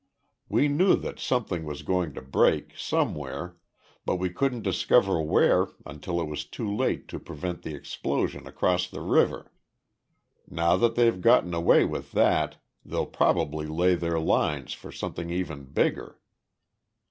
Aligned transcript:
We 0.49 0.67
knew 0.67 0.95
that 0.95 1.19
something 1.19 1.63
was 1.63 1.83
going 1.83 2.15
to 2.15 2.23
break, 2.23 2.75
somewhere, 2.75 3.57
but 4.03 4.15
we 4.15 4.31
couldn't 4.31 4.63
discover 4.63 5.21
where 5.21 5.67
until 5.85 6.19
it 6.19 6.25
was 6.25 6.43
too 6.43 6.75
late 6.75 7.07
to 7.09 7.19
prevent 7.19 7.61
the 7.61 7.75
explosion 7.75 8.47
across 8.47 8.87
the 8.87 9.01
river. 9.01 9.51
Now 10.49 10.75
that 10.75 10.95
they've 10.95 11.21
gotten 11.21 11.53
away 11.53 11.85
with 11.85 12.13
that, 12.13 12.55
they'll 12.83 13.05
probably 13.05 13.67
lay 13.67 13.93
their 13.93 14.19
lines 14.19 14.73
for 14.73 14.91
something 14.91 15.29
even 15.29 15.65
bigger." 15.65 16.19